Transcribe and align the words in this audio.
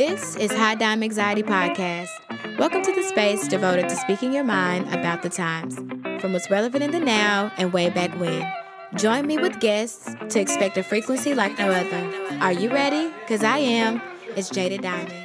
This 0.00 0.34
is 0.36 0.50
High 0.50 0.76
Dime 0.76 1.02
Anxiety 1.02 1.42
Podcast. 1.42 2.08
Welcome 2.58 2.80
to 2.80 2.90
the 2.90 3.02
space 3.02 3.46
devoted 3.46 3.90
to 3.90 3.96
speaking 3.96 4.32
your 4.32 4.44
mind 4.44 4.88
about 4.94 5.20
the 5.20 5.28
times, 5.28 5.76
from 6.22 6.32
what's 6.32 6.50
relevant 6.50 6.82
in 6.82 6.90
the 6.90 6.98
now 6.98 7.52
and 7.58 7.70
way 7.70 7.90
back 7.90 8.10
when. 8.18 8.50
Join 8.94 9.26
me 9.26 9.36
with 9.36 9.60
guests 9.60 10.14
to 10.30 10.40
expect 10.40 10.78
a 10.78 10.82
frequency 10.82 11.34
like 11.34 11.58
no 11.58 11.70
other. 11.70 12.38
Are 12.40 12.50
you 12.50 12.70
ready? 12.70 13.12
Because 13.20 13.44
I 13.44 13.58
am. 13.58 14.00
It's 14.36 14.48
Jada 14.48 14.80
Diamond. 14.80 15.19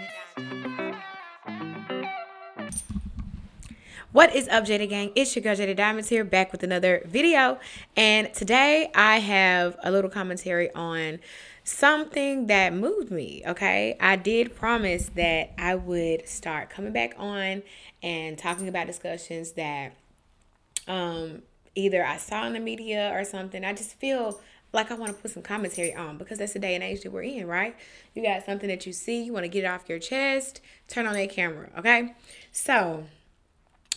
What 4.16 4.34
is 4.34 4.47
up, 4.47 4.63
Jada 4.63 4.88
Gang? 4.88 5.11
It's 5.13 5.36
your 5.36 5.43
girl 5.43 5.57
Jada 5.57 5.75
Diamonds 5.75 6.07
here, 6.07 6.23
back 6.23 6.54
with 6.54 6.64
another 6.64 7.04
video. 7.05 7.59
And 7.97 8.34
today 8.34 8.89
I 8.95 9.20
have 9.20 9.75
a 9.84 9.91
little 9.91 10.09
commentary 10.09 10.73
on 10.73 11.20
something 11.65 12.47
that 12.47 12.73
moved 12.73 13.11
me. 13.11 13.43
Okay. 13.46 13.97
I 14.00 14.15
did 14.15 14.56
promise 14.56 15.11
that 15.15 15.51
I 15.57 15.75
would 15.75 16.29
start 16.29 16.70
coming 16.70 16.93
back 16.93 17.15
on 17.18 17.61
and 18.01 18.37
talking 18.37 18.70
about 18.70 18.87
discussions 18.87 19.51
that 19.51 19.92
um, 20.87 21.42
either 21.75 22.06
I 22.06 22.15
saw 22.15 22.47
in 22.47 22.54
the 22.54 22.61
media 22.61 23.11
or 23.14 23.25
something. 23.25 23.65
I 23.65 23.73
just 23.73 24.00
feel 24.00 24.39
like 24.71 24.92
I 24.92 24.93
want 24.93 25.14
to 25.14 25.21
put 25.21 25.32
some 25.32 25.43
commentary 25.43 25.93
on 25.93 26.18
because 26.18 26.37
that's 26.37 26.54
the 26.54 26.59
day 26.59 26.73
and 26.73 26.86
age 26.86 27.01
that 27.01 27.11
we're 27.11 27.23
in, 27.23 27.47
right? 27.47 27.75
You 28.14 28.23
got 28.23 28.45
something 28.45 28.70
that 28.70 28.86
you 28.86 28.93
see, 28.93 29.23
you 29.23 29.34
want 29.34 29.43
to 29.43 29.50
get 29.50 29.65
it 29.65 29.68
off 29.68 29.89
your 29.89 30.00
chest, 30.00 30.61
turn 30.87 31.06
on 31.06 31.15
that 31.15 31.32
camera, 31.32 31.70
okay? 31.78 32.14
So, 32.53 33.03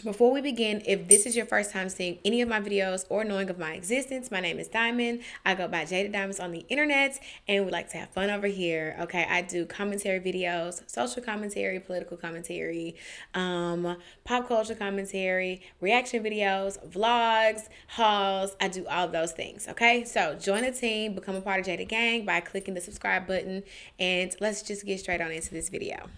before 0.04 0.32
we 0.32 0.40
begin, 0.40 0.82
if 0.86 1.08
this 1.08 1.26
is 1.26 1.36
your 1.36 1.46
first 1.46 1.70
time 1.70 1.88
seeing 1.88 2.18
any 2.24 2.40
of 2.40 2.48
my 2.48 2.60
videos 2.60 3.04
or 3.08 3.24
knowing 3.24 3.50
of 3.50 3.58
my 3.58 3.72
existence, 3.72 4.30
my 4.30 4.40
name 4.40 4.58
is 4.58 4.68
Diamond. 4.68 5.20
I 5.44 5.54
go 5.54 5.68
by 5.68 5.84
Jada 5.84 6.12
Diamonds 6.12 6.40
on 6.40 6.52
the 6.52 6.64
internet 6.68 7.18
and 7.46 7.64
we 7.64 7.70
like 7.70 7.88
to 7.90 7.98
have 7.98 8.10
fun 8.10 8.30
over 8.30 8.46
here. 8.46 8.96
Okay, 9.00 9.26
I 9.28 9.42
do 9.42 9.66
commentary 9.66 10.20
videos, 10.20 10.82
social 10.88 11.22
commentary, 11.22 11.80
political 11.80 12.16
commentary, 12.16 12.96
um, 13.34 13.96
pop 14.24 14.48
culture 14.48 14.74
commentary, 14.74 15.62
reaction 15.80 16.22
videos, 16.22 16.78
vlogs, 16.88 17.68
hauls. 17.88 18.56
I 18.60 18.68
do 18.68 18.86
all 18.86 19.06
of 19.06 19.12
those 19.12 19.32
things. 19.32 19.68
Okay, 19.68 20.04
so 20.04 20.34
join 20.34 20.62
the 20.62 20.72
team, 20.72 21.14
become 21.14 21.36
a 21.36 21.40
part 21.40 21.60
of 21.60 21.66
Jada 21.66 21.86
Gang 21.86 22.24
by 22.24 22.40
clicking 22.40 22.74
the 22.74 22.80
subscribe 22.80 23.26
button, 23.26 23.62
and 23.98 24.34
let's 24.40 24.62
just 24.62 24.86
get 24.86 25.00
straight 25.00 25.20
on 25.20 25.32
into 25.32 25.50
this 25.50 25.68
video. 25.68 26.08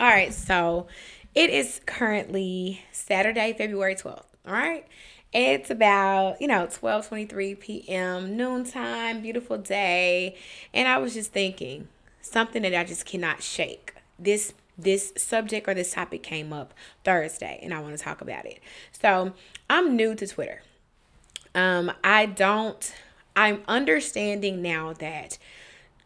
All 0.00 0.08
right, 0.08 0.32
so 0.32 0.86
it 1.34 1.50
is 1.50 1.80
currently 1.86 2.82
Saturday, 2.92 3.54
February 3.56 3.94
12th. 3.94 4.24
All 4.46 4.52
right. 4.52 4.86
It's 5.32 5.70
about, 5.70 6.40
you 6.40 6.48
know, 6.48 6.66
12 6.70 7.08
23 7.08 7.54
p.m., 7.54 8.36
noontime, 8.36 9.20
beautiful 9.20 9.58
day. 9.58 10.36
And 10.74 10.88
I 10.88 10.98
was 10.98 11.14
just 11.14 11.32
thinking 11.32 11.88
something 12.20 12.62
that 12.62 12.74
I 12.74 12.84
just 12.84 13.06
cannot 13.06 13.42
shake. 13.42 13.94
This 14.18 14.54
this 14.76 15.12
subject 15.16 15.68
or 15.68 15.74
this 15.74 15.92
topic 15.92 16.22
came 16.22 16.52
up 16.52 16.72
Thursday 17.04 17.60
and 17.62 17.74
I 17.74 17.80
want 17.80 17.96
to 17.96 18.02
talk 18.02 18.20
about 18.20 18.46
it. 18.46 18.60
So 18.92 19.34
I'm 19.68 19.94
new 19.94 20.14
to 20.14 20.26
Twitter. 20.26 20.62
Um, 21.54 21.92
I 22.02 22.26
don't 22.26 22.92
I'm 23.36 23.62
understanding 23.68 24.62
now 24.62 24.94
that 24.94 25.38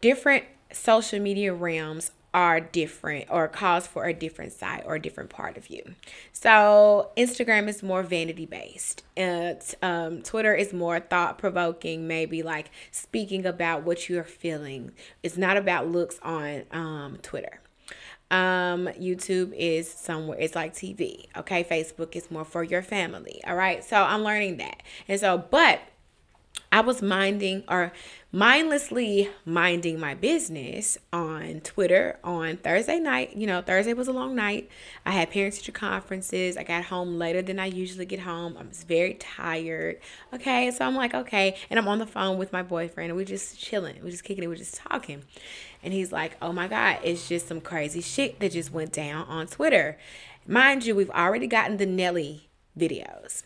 different 0.01 0.45
social 0.71 1.19
media 1.19 1.53
realms 1.53 2.11
are 2.35 2.59
different 2.59 3.25
or 3.29 3.47
calls 3.47 3.87
for 3.87 4.03
a 4.03 4.13
different 4.13 4.51
side 4.51 4.83
or 4.85 4.95
a 4.95 5.01
different 5.01 5.29
part 5.29 5.55
of 5.55 5.69
you. 5.69 5.95
So 6.33 7.11
Instagram 7.15 7.69
is 7.69 7.81
more 7.81 8.03
vanity 8.03 8.45
based. 8.45 9.03
um, 9.81 10.21
Twitter 10.21 10.53
is 10.53 10.73
more 10.73 10.99
thought 10.99 11.37
provoking, 11.37 12.09
maybe 12.09 12.43
like 12.43 12.71
speaking 12.91 13.45
about 13.45 13.83
what 13.83 14.09
you're 14.09 14.25
feeling. 14.25 14.91
It's 15.23 15.37
not 15.37 15.55
about 15.55 15.87
looks 15.87 16.19
on 16.23 16.63
um, 16.71 17.19
Twitter. 17.21 17.61
Um, 18.29 18.89
YouTube 18.99 19.53
is 19.55 19.89
somewhere, 19.89 20.37
it's 20.37 20.55
like 20.55 20.73
TV. 20.73 21.27
Okay. 21.37 21.63
Facebook 21.63 22.17
is 22.17 22.29
more 22.29 22.43
for 22.43 22.65
your 22.65 22.81
family. 22.81 23.41
All 23.47 23.55
right. 23.55 23.81
So 23.81 23.95
I'm 23.95 24.23
learning 24.23 24.57
that. 24.57 24.83
And 25.07 25.17
so, 25.17 25.37
but 25.37 25.79
I 26.75 26.81
was 26.81 27.01
minding 27.01 27.63
or 27.69 27.93
mindlessly 28.33 29.29
minding 29.45 29.97
my 29.97 30.13
business 30.13 30.97
on 31.13 31.61
Twitter 31.61 32.19
on 32.21 32.57
Thursday 32.57 32.99
night. 32.99 33.37
You 33.37 33.47
know, 33.47 33.61
Thursday 33.61 33.93
was 33.93 34.09
a 34.09 34.11
long 34.11 34.35
night. 34.35 34.69
I 35.05 35.11
had 35.11 35.31
parent 35.31 35.53
teacher 35.53 35.71
conferences. 35.71 36.57
I 36.57 36.63
got 36.63 36.83
home 36.83 37.17
later 37.17 37.41
than 37.41 37.59
I 37.59 37.67
usually 37.67 38.05
get 38.05 38.19
home. 38.19 38.57
I 38.59 38.63
was 38.63 38.83
very 38.83 39.13
tired. 39.13 40.01
Okay, 40.33 40.69
so 40.69 40.83
I'm 40.83 40.97
like, 40.97 41.13
okay. 41.13 41.55
And 41.69 41.79
I'm 41.79 41.87
on 41.87 41.99
the 41.99 42.05
phone 42.05 42.37
with 42.37 42.51
my 42.51 42.61
boyfriend 42.61 43.09
and 43.09 43.17
we're 43.17 43.23
just 43.23 43.57
chilling. 43.57 43.95
We're 44.03 44.11
just 44.11 44.25
kicking 44.25 44.43
it. 44.43 44.47
We're 44.47 44.55
just 44.55 44.75
talking. 44.75 45.23
And 45.81 45.93
he's 45.93 46.11
like, 46.11 46.35
oh 46.41 46.51
my 46.51 46.67
God, 46.67 46.99
it's 47.03 47.29
just 47.29 47.47
some 47.47 47.61
crazy 47.61 48.01
shit 48.01 48.41
that 48.41 48.51
just 48.51 48.73
went 48.73 48.91
down 48.91 49.25
on 49.27 49.47
Twitter. 49.47 49.97
Mind 50.45 50.85
you, 50.85 50.93
we've 50.93 51.09
already 51.11 51.47
gotten 51.47 51.77
the 51.77 51.85
Nelly 51.85 52.49
videos. 52.77 53.43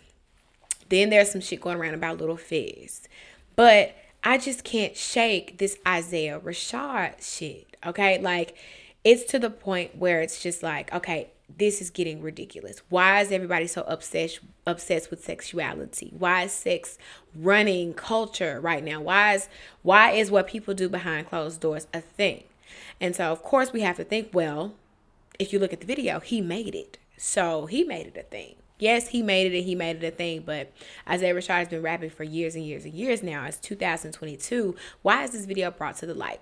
Then 0.90 1.10
there's 1.10 1.32
some 1.32 1.42
shit 1.42 1.62
going 1.62 1.78
around 1.78 1.94
about 1.94 2.20
Lil 2.20 2.36
Fizz. 2.36 3.08
But 3.56 3.96
I 4.24 4.38
just 4.38 4.64
can't 4.64 4.96
shake 4.98 5.58
this 5.58 5.78
Isaiah 5.88 6.40
Rashad 6.40 7.22
shit. 7.22 7.78
Okay. 7.86 8.20
Like, 8.20 8.56
it's 9.04 9.24
to 9.32 9.40
the 9.40 9.50
point 9.50 9.96
where 9.96 10.22
it's 10.22 10.42
just 10.42 10.62
like, 10.62 10.94
okay, 10.94 11.30
this 11.58 11.82
is 11.82 11.90
getting 11.90 12.22
ridiculous. 12.22 12.82
Why 12.90 13.22
is 13.22 13.32
everybody 13.32 13.68
so 13.68 13.84
obsessed 13.88 14.40
obsessed 14.68 15.10
with 15.10 15.24
sexuality? 15.24 16.14
Why 16.18 16.44
is 16.44 16.52
sex 16.52 16.98
running 17.34 17.94
culture 17.94 18.60
right 18.60 18.84
now? 18.84 19.02
Why 19.02 19.36
is 19.36 19.50
why 19.82 20.12
is 20.12 20.30
what 20.30 20.48
people 20.48 20.74
do 20.74 20.90
behind 20.90 21.30
closed 21.30 21.62
doors 21.62 21.88
a 21.94 22.02
thing? 22.02 22.44
And 23.02 23.16
so 23.16 23.32
of 23.32 23.42
course 23.42 23.74
we 23.74 23.82
have 23.82 23.98
to 23.98 24.04
think, 24.04 24.30
well, 24.34 24.74
if 25.40 25.52
you 25.54 25.60
look 25.60 25.74
at 25.74 25.80
the 25.80 25.88
video, 25.88 26.20
he 26.20 26.42
made 26.42 26.76
it. 26.76 26.98
So 27.18 27.66
he 27.66 27.84
made 27.84 28.08
it 28.08 28.18
a 28.18 28.24
thing 28.24 28.56
yes, 28.80 29.10
he 29.10 29.22
made 29.22 29.54
it 29.54 29.58
and 29.58 29.66
he 29.66 29.76
made 29.76 30.04
it 30.04 30.08
a 30.08 30.16
thing, 30.16 30.42
but 30.46 30.72
Isaiah 31.08 31.36
Rashad 31.36 31.60
has 31.60 31.68
been 31.68 31.82
rapping 31.82 32.10
for 32.10 32.24
years 32.24 32.56
and 32.56 32.66
years 32.66 32.86
and 32.86 32.94
years 32.94 33.22
now. 33.22 33.46
It's 33.46 33.58
2022. 33.58 34.76
Why 35.02 35.24
is 35.24 35.32
this 35.32 35.46
video 35.46 35.70
brought 35.70 35.98
to 35.98 36.06
the 36.06 36.14
light? 36.14 36.42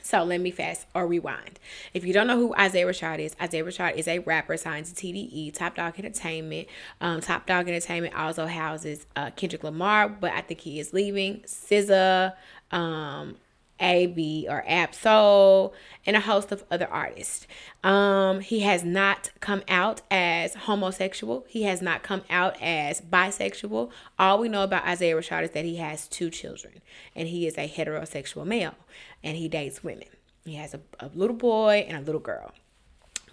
So 0.00 0.22
let 0.24 0.40
me 0.40 0.50
fast 0.50 0.86
or 0.94 1.06
rewind. 1.06 1.58
If 1.92 2.04
you 2.04 2.12
don't 2.12 2.26
know 2.26 2.38
who 2.38 2.54
Isaiah 2.54 2.86
Rashad 2.86 3.18
is, 3.18 3.34
Isaiah 3.42 3.64
Rashad 3.64 3.96
is 3.96 4.06
a 4.08 4.20
rapper 4.20 4.56
signed 4.56 4.86
to 4.86 4.94
TDE, 4.94 5.52
Top 5.52 5.74
Dawg 5.74 5.98
Entertainment. 5.98 6.68
Um, 7.00 7.20
Top 7.20 7.46
Dawg 7.46 7.68
Entertainment 7.68 8.14
also 8.14 8.46
houses 8.46 9.06
uh, 9.16 9.30
Kendrick 9.32 9.64
Lamar, 9.64 10.08
but 10.08 10.32
I 10.32 10.40
think 10.40 10.60
he 10.60 10.78
is 10.78 10.92
leaving. 10.92 11.40
SZA, 11.40 12.32
um, 12.70 13.36
AB 13.80 14.46
or 14.48 14.64
Ab-Soul, 14.66 15.74
and 16.06 16.16
a 16.16 16.20
host 16.20 16.52
of 16.52 16.64
other 16.70 16.88
artists. 16.88 17.46
Um, 17.84 18.40
he 18.40 18.60
has 18.60 18.84
not 18.84 19.30
come 19.40 19.62
out 19.68 20.02
as 20.10 20.54
homosexual. 20.54 21.44
He 21.48 21.62
has 21.64 21.80
not 21.80 22.02
come 22.02 22.22
out 22.30 22.56
as 22.60 23.00
bisexual. 23.00 23.90
All 24.18 24.38
we 24.38 24.48
know 24.48 24.62
about 24.62 24.86
Isaiah 24.86 25.16
Rashad 25.16 25.44
is 25.44 25.50
that 25.50 25.64
he 25.64 25.76
has 25.76 26.08
two 26.08 26.30
children, 26.30 26.80
and 27.14 27.28
he 27.28 27.46
is 27.46 27.56
a 27.56 27.68
heterosexual 27.68 28.46
male, 28.46 28.74
and 29.22 29.36
he 29.36 29.48
dates 29.48 29.84
women. 29.84 30.08
He 30.44 30.54
has 30.54 30.74
a, 30.74 30.80
a 30.98 31.10
little 31.14 31.36
boy 31.36 31.86
and 31.88 31.96
a 31.96 32.00
little 32.00 32.20
girl. 32.20 32.52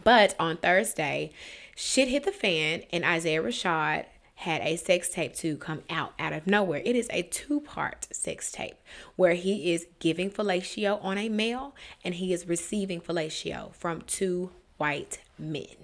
But 0.04 0.36
on 0.40 0.58
Thursday, 0.58 1.32
shit 1.76 2.10
hit 2.10 2.24
the 2.24 2.32
fan, 2.32 2.84
and 2.92 3.04
Isaiah 3.04 3.42
Rashad 3.42 4.06
had 4.36 4.62
a 4.62 4.76
sex 4.76 5.10
tape 5.10 5.34
to 5.36 5.58
come 5.58 5.82
out 5.90 6.14
out 6.20 6.34
of 6.34 6.46
nowhere. 6.46 6.82
It 6.84 6.96
is 6.96 7.08
a 7.12 7.24
two 7.24 7.62
part 7.62 8.08
sex 8.12 8.52
tape 8.52 8.76
where 9.16 9.34
he 9.34 9.74
is 9.74 9.88
giving 10.00 10.30
fellatio 10.30 11.04
on 11.04 11.18
a 11.18 11.30
male 11.30 11.76
and 12.04 12.16
he 12.16 12.34
is 12.34 12.48
receiving 12.48 13.02
fellatio 13.02 13.74
from 13.74 14.02
two 14.02 14.52
white 14.78 15.20
men. 15.40 15.76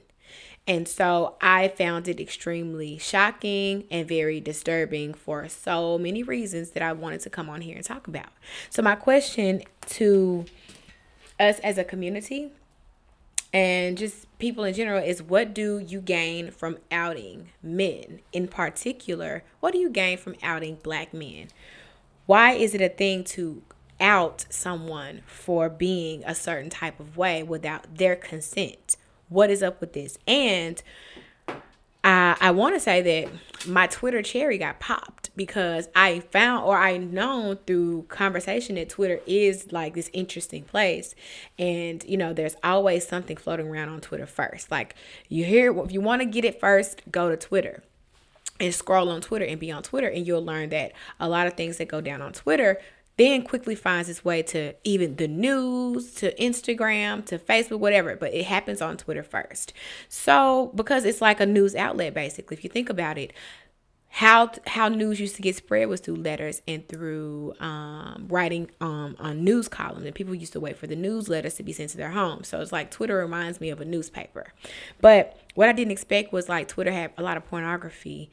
And 0.67 0.88
so 0.88 1.35
I 1.41 1.69
found 1.69 2.07
it 2.07 2.19
extremely 2.19 2.97
shocking 2.97 3.85
and 3.89 4.07
very 4.07 4.39
disturbing 4.39 5.13
for 5.13 5.47
so 5.50 5.97
many 5.97 6.22
reasons 6.22 6.72
that 6.72 6.83
I 6.83 6.94
wanted 6.94 7.22
to 7.22 7.29
come 7.29 7.50
on 7.50 7.62
here 7.62 7.75
and 7.75 7.83
talk 7.83 8.07
about. 8.07 8.29
So, 8.69 8.81
my 8.81 8.95
question 8.95 9.63
to 9.88 10.45
us 11.39 11.57
as 11.59 11.80
a 11.80 11.83
community 11.83 12.51
and 13.53 13.98
just 13.98 14.27
people 14.39 14.63
in 14.63 14.74
general 14.74 15.03
is 15.03 15.21
what 15.21 15.53
do 15.53 15.80
you 15.80 16.01
gain 16.01 16.51
from 16.51 16.77
outing 16.92 17.50
men? 17.62 18.19
In 18.31 18.48
particular 18.48 19.44
what 19.59 19.74
do 19.74 19.80
you 19.80 19.89
gain 19.89 20.18
from 20.18 20.36
outing 20.42 20.75
black 20.83 21.13
men? 21.13 21.48
Why 22.25 22.53
is 22.53 22.74
it 22.74 22.81
a 22.81 22.89
thing 22.89 23.24
to 23.25 23.62
out 24.00 24.45
someone 24.50 25.21
for 25.25 25.69
being 25.69 26.24
a 26.25 26.33
certain 26.33 26.69
type 26.69 27.00
of 27.00 27.18
way 27.18 27.44
without 27.44 27.98
their 27.98 28.15
consent? 28.15 28.98
What 29.30 29.50
is 29.50 29.63
up 29.63 29.80
with 29.80 29.94
this? 29.94 30.18
And 30.27 30.81
I, 32.03 32.36
I 32.39 32.51
want 32.51 32.75
to 32.75 32.80
say 32.80 33.01
that 33.01 33.68
my 33.68 33.88
Twitter 33.88 34.21
cherry 34.21 34.57
got 34.57 34.80
popped 34.80 35.30
because 35.36 35.88
I 35.95 36.19
found 36.19 36.65
or 36.65 36.77
I 36.77 36.98
known 36.98 37.57
through 37.68 38.03
conversation 38.03 38.75
that 38.75 38.89
Twitter 38.89 39.19
is 39.27 39.71
like 39.71 39.94
this 39.94 40.09
interesting 40.13 40.63
place. 40.63 41.13
And, 41.59 42.03
you 42.03 42.18
know, 42.18 42.33
there's 42.33 42.56
always 42.63 43.07
something 43.07 43.38
floating 43.38 43.68
around 43.68 43.89
on 43.89 44.01
Twitter 44.01 44.25
first. 44.25 44.71
Like 44.71 44.95
you 45.30 45.45
hear, 45.45 45.77
if 45.80 45.92
you 45.92 46.01
want 46.01 46.21
to 46.21 46.25
get 46.25 46.44
it 46.44 46.59
first, 46.59 47.01
go 47.12 47.30
to 47.30 47.38
Twitter 47.38 47.83
and 48.59 48.74
scroll 48.74 49.09
on 49.09 49.21
Twitter 49.21 49.45
and 49.45 49.59
be 49.59 49.71
on 49.71 49.83
Twitter. 49.83 50.07
And 50.07 50.25
you'll 50.25 50.44
learn 50.44 50.69
that 50.69 50.94
a 51.19 51.30
lot 51.30 51.47
of 51.47 51.54
things 51.54 51.77
that 51.77 51.88
go 51.88 52.01
down 52.01 52.21
on 52.21 52.33
Twitter 52.33 52.80
then 53.21 53.44
quickly 53.44 53.75
finds 53.75 54.09
its 54.09 54.25
way 54.25 54.41
to 54.41 54.73
even 54.83 55.15
the 55.18 55.27
news, 55.27 56.13
to 56.15 56.33
Instagram, 56.35 57.23
to 57.27 57.38
Facebook, 57.38 57.79
whatever, 57.79 58.15
but 58.15 58.33
it 58.33 58.45
happens 58.45 58.81
on 58.81 58.97
Twitter 58.97 59.21
first. 59.21 59.73
So, 60.09 60.71
because 60.73 61.06
it's 61.06 61.21
like 61.21 61.39
a 61.39 61.45
news 61.45 61.75
outlet 61.75 62.15
basically, 62.15 62.57
if 62.57 62.63
you 62.63 62.69
think 62.69 62.89
about 62.89 63.18
it, 63.18 63.31
how 64.13 64.51
how 64.68 64.89
news 64.89 65.21
used 65.21 65.38
to 65.38 65.41
get 65.41 65.56
spread 65.56 65.88
was 65.88 66.01
through 66.01 66.18
letters 66.18 66.62
and 66.68 66.85
through 66.89 67.53
um, 67.62 68.25
writing 68.27 68.69
um, 68.81 69.15
on 69.19 69.41
news 69.41 69.69
columns 69.69 70.06
and 70.06 70.13
people 70.13 70.35
used 70.35 70.51
to 70.51 70.59
wait 70.59 70.75
for 70.75 70.85
the 70.85 70.97
newsletters 70.97 71.56
to 71.56 71.63
be 71.63 71.71
sent 71.71 71.91
to 71.91 71.95
their 71.95 72.12
homes 72.12 72.50
so 72.50 72.59
it's 72.59 72.73
like 72.73 72.91
twitter 72.91 73.15
reminds 73.15 73.62
me 73.62 73.69
of 73.69 73.79
a 73.79 73.85
newspaper 73.85 74.51
but 75.00 75.39
what 75.56 75.69
i 75.69 75.71
didn't 75.71 75.94
expect 75.94 76.33
was 76.33 76.50
like 76.50 76.68
twitter 76.68 76.91
had 76.91 77.13
a 77.18 77.23
lot 77.23 77.38
of 77.38 77.45
pornography 77.45 78.29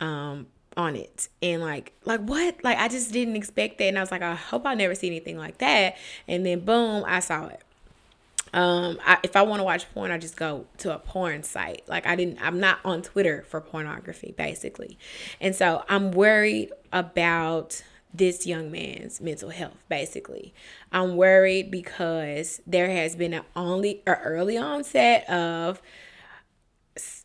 um, 0.00 0.48
on 0.76 0.96
it. 0.96 1.28
And 1.42 1.62
like 1.62 1.92
like 2.04 2.20
what? 2.20 2.62
Like 2.62 2.78
i 2.78 2.88
just 2.88 3.12
didn't 3.12 3.36
expect 3.36 3.78
that. 3.78 3.84
And 3.84 3.98
i 3.98 4.00
was 4.00 4.10
like 4.10 4.22
i 4.22 4.34
hope 4.34 4.66
i 4.66 4.74
never 4.74 4.94
see 4.94 5.06
anything 5.06 5.38
like 5.38 5.58
that. 5.58 5.96
And 6.26 6.44
then 6.44 6.60
boom 6.60 7.04
i 7.06 7.20
saw 7.20 7.46
it. 7.46 7.62
Um, 8.54 8.98
I, 9.04 9.18
if 9.22 9.34
I 9.34 9.42
want 9.42 9.60
to 9.60 9.64
watch 9.64 9.90
porn, 9.94 10.10
I 10.10 10.18
just 10.18 10.36
go 10.36 10.66
to 10.78 10.94
a 10.94 10.98
porn 10.98 11.42
site. 11.42 11.88
Like 11.88 12.06
I 12.06 12.16
didn't, 12.16 12.38
I'm 12.42 12.60
not 12.60 12.80
on 12.84 13.00
Twitter 13.00 13.44
for 13.48 13.62
pornography, 13.62 14.34
basically. 14.36 14.98
And 15.40 15.56
so 15.56 15.84
I'm 15.88 16.10
worried 16.10 16.70
about 16.92 17.82
this 18.14 18.46
young 18.46 18.70
man's 18.70 19.20
mental 19.20 19.50
health 19.50 19.82
basically. 19.88 20.52
I'm 20.92 21.16
worried 21.16 21.70
because 21.70 22.60
there 22.66 22.90
has 22.90 23.16
been 23.16 23.32
an 23.32 23.44
only 23.56 24.02
or 24.06 24.16
early 24.16 24.58
onset 24.58 25.28
of 25.30 25.80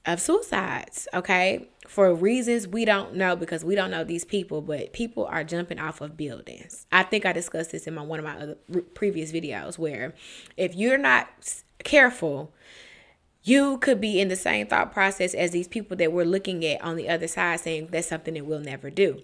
of 0.08 0.22
suicides, 0.22 1.08
okay? 1.14 1.68
For 1.86 2.16
reasons 2.16 2.68
we 2.68 2.86
don't 2.86 3.16
know 3.16 3.36
because 3.36 3.64
we 3.64 3.76
don't 3.76 3.92
know 3.92 4.04
these 4.04 4.26
people, 4.26 4.62
but 4.62 4.94
people 4.94 5.26
are 5.26 5.44
jumping 5.44 5.80
off 5.80 6.02
of 6.02 6.18
buildings. 6.18 6.88
I 6.92 7.04
think 7.04 7.26
I 7.26 7.34
discussed 7.34 7.74
this 7.74 7.86
in 7.86 7.94
my 7.94 8.02
one 8.02 8.20
of 8.20 8.26
my 8.26 8.38
other 8.38 8.56
previous 8.94 9.32
videos 9.32 9.78
where 9.78 10.16
if 10.56 10.76
you're 10.76 10.98
not 10.98 11.28
careful, 11.84 12.54
you 13.44 13.78
could 13.78 14.02
be 14.02 14.20
in 14.20 14.30
the 14.30 14.36
same 14.36 14.68
thought 14.68 14.92
process 14.92 15.34
as 15.34 15.52
these 15.52 15.68
people 15.68 15.98
that 15.98 16.12
we're 16.12 16.26
looking 16.26 16.66
at 16.66 16.82
on 16.82 16.96
the 16.96 17.10
other 17.10 17.28
side 17.28 17.60
saying 17.60 17.90
that's 17.92 18.08
something 18.08 18.34
that 18.34 18.46
we'll 18.46 18.60
never 18.60 18.90
do. 18.90 19.22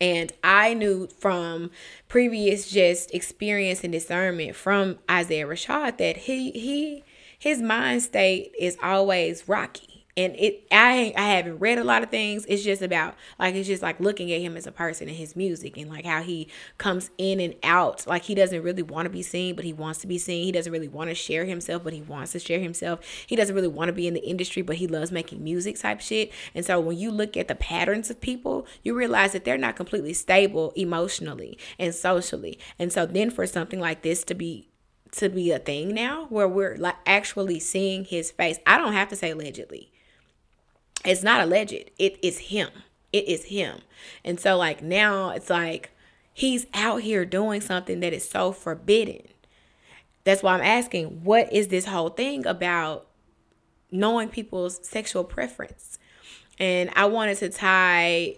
And 0.00 0.32
I 0.42 0.74
knew 0.74 1.08
from 1.18 1.70
previous 2.08 2.70
just 2.70 3.12
experience 3.12 3.84
and 3.84 3.92
discernment 3.92 4.56
from 4.56 4.98
Isaiah 5.10 5.46
Rashad 5.46 5.98
that 5.98 6.16
he 6.16 6.50
he 6.52 7.04
his 7.38 7.60
mind 7.60 8.02
state 8.02 8.52
is 8.58 8.76
always 8.82 9.48
rocky 9.48 9.89
and 10.16 10.34
it 10.36 10.66
I 10.72 11.12
I 11.16 11.28
haven't 11.36 11.58
read 11.58 11.78
a 11.78 11.84
lot 11.84 12.02
of 12.02 12.10
things. 12.10 12.44
It's 12.46 12.62
just 12.62 12.82
about 12.82 13.14
like 13.38 13.54
it's 13.54 13.68
just 13.68 13.82
like 13.82 14.00
looking 14.00 14.32
at 14.32 14.40
him 14.40 14.56
as 14.56 14.66
a 14.66 14.72
person 14.72 15.08
and 15.08 15.16
his 15.16 15.36
music 15.36 15.76
and 15.76 15.88
like 15.88 16.04
how 16.04 16.22
he 16.22 16.48
comes 16.78 17.10
in 17.18 17.40
and 17.40 17.54
out. 17.62 18.06
Like 18.06 18.24
he 18.24 18.34
doesn't 18.34 18.62
really 18.62 18.82
want 18.82 19.06
to 19.06 19.10
be 19.10 19.22
seen, 19.22 19.54
but 19.54 19.64
he 19.64 19.72
wants 19.72 20.00
to 20.00 20.06
be 20.06 20.18
seen. 20.18 20.44
He 20.44 20.52
doesn't 20.52 20.72
really 20.72 20.88
want 20.88 21.10
to 21.10 21.14
share 21.14 21.44
himself, 21.44 21.84
but 21.84 21.92
he 21.92 22.02
wants 22.02 22.32
to 22.32 22.38
share 22.38 22.60
himself. 22.60 23.00
He 23.26 23.36
doesn't 23.36 23.54
really 23.54 23.68
want 23.68 23.88
to 23.88 23.92
be 23.92 24.06
in 24.06 24.14
the 24.14 24.28
industry, 24.28 24.62
but 24.62 24.76
he 24.76 24.86
loves 24.86 25.12
making 25.12 25.42
music 25.44 25.78
type 25.78 26.00
shit. 26.00 26.32
And 26.54 26.64
so 26.64 26.80
when 26.80 26.98
you 26.98 27.10
look 27.10 27.36
at 27.36 27.48
the 27.48 27.54
patterns 27.54 28.10
of 28.10 28.20
people, 28.20 28.66
you 28.82 28.94
realize 28.94 29.32
that 29.32 29.44
they're 29.44 29.58
not 29.58 29.76
completely 29.76 30.12
stable 30.12 30.72
emotionally 30.76 31.58
and 31.78 31.94
socially. 31.94 32.58
And 32.78 32.92
so 32.92 33.06
then 33.06 33.30
for 33.30 33.46
something 33.46 33.80
like 33.80 34.02
this 34.02 34.24
to 34.24 34.34
be 34.34 34.66
to 35.12 35.28
be 35.28 35.50
a 35.50 35.58
thing 35.58 35.92
now 35.92 36.26
where 36.28 36.46
we're 36.46 36.76
like 36.76 36.96
actually 37.04 37.58
seeing 37.58 38.04
his 38.04 38.30
face. 38.30 38.58
I 38.66 38.78
don't 38.78 38.92
have 38.92 39.08
to 39.08 39.16
say 39.16 39.30
allegedly. 39.30 39.90
It's 41.04 41.22
not 41.22 41.40
alleged. 41.40 41.72
It 41.98 42.18
is 42.22 42.38
him. 42.38 42.68
It 43.12 43.26
is 43.26 43.46
him. 43.46 43.80
And 44.24 44.38
so 44.38 44.56
like 44.56 44.82
now 44.82 45.30
it's 45.30 45.50
like 45.50 45.90
he's 46.32 46.66
out 46.74 47.02
here 47.02 47.24
doing 47.24 47.60
something 47.60 48.00
that 48.00 48.12
is 48.12 48.28
so 48.28 48.52
forbidden. 48.52 49.22
That's 50.24 50.42
why 50.42 50.54
I'm 50.54 50.60
asking, 50.60 51.24
what 51.24 51.52
is 51.52 51.68
this 51.68 51.86
whole 51.86 52.10
thing 52.10 52.46
about 52.46 53.06
knowing 53.90 54.28
people's 54.28 54.86
sexual 54.86 55.24
preference? 55.24 55.98
And 56.58 56.90
I 56.94 57.06
wanted 57.06 57.38
to 57.38 57.48
tie 57.48 58.36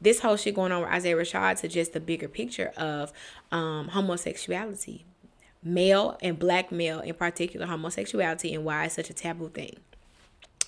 this 0.00 0.20
whole 0.20 0.36
shit 0.36 0.54
going 0.54 0.70
on 0.70 0.82
with 0.82 0.90
Isaiah 0.90 1.16
Rashad 1.16 1.60
to 1.60 1.68
just 1.68 1.94
the 1.94 2.00
bigger 2.00 2.28
picture 2.28 2.72
of 2.76 3.10
um, 3.50 3.88
homosexuality 3.88 5.06
male 5.64 6.18
and 6.22 6.38
black 6.38 6.70
male 6.70 7.00
in 7.00 7.14
particular 7.14 7.66
homosexuality 7.66 8.54
and 8.54 8.64
why 8.64 8.84
it's 8.84 8.94
such 8.94 9.08
a 9.08 9.14
taboo 9.14 9.48
thing 9.48 9.74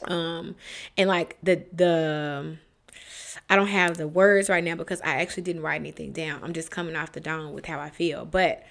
um 0.05 0.55
and 0.97 1.09
like 1.09 1.37
the 1.43 1.65
the 1.73 2.59
I 3.49 3.57
don't 3.57 3.69
have 3.69 3.97
the 3.97 4.09
words 4.09 4.49
right 4.49 4.65
now 4.65 4.75
because 4.75 5.01
I 5.03 5.21
actually 5.21 5.45
didn't 5.45 5.63
write 5.63 5.81
anything 5.81 6.13
down. 6.13 6.43
I'm 6.43 6.53
just 6.53 6.71
coming 6.71 6.97
off 6.97 7.13
the 7.13 7.21
dome 7.21 7.53
with 7.53 7.67
how 7.67 7.79
I 7.79 7.91
feel. 7.91 8.25
But 8.25 8.65